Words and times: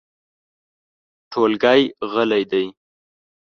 ټولګی 1.31 1.81
غلی 2.11 2.43
دی. 2.51 2.65